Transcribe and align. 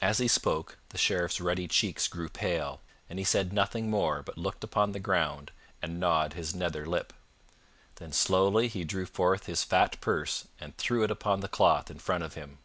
As 0.00 0.16
he 0.16 0.28
spoke 0.28 0.78
the 0.88 0.96
Sheriff's 0.96 1.38
ruddy 1.38 1.68
cheeks 1.68 2.08
grew 2.08 2.30
pale, 2.30 2.80
and 3.10 3.18
he 3.18 3.24
said 3.26 3.52
nothing 3.52 3.90
more 3.90 4.22
but 4.22 4.38
looked 4.38 4.64
upon 4.64 4.92
the 4.92 4.98
ground 4.98 5.50
and 5.82 6.00
gnawed 6.00 6.32
his 6.32 6.54
nether 6.54 6.86
lip. 6.86 7.12
Then 7.96 8.14
slowly 8.14 8.68
he 8.68 8.82
drew 8.84 9.04
forth 9.04 9.44
his 9.44 9.62
fat 9.62 10.00
purse 10.00 10.46
and 10.58 10.74
threw 10.78 11.04
it 11.04 11.10
upon 11.10 11.40
the 11.40 11.48
cloth 11.48 11.90
in 11.90 11.98
front 11.98 12.24
of 12.24 12.32
him. 12.32 12.60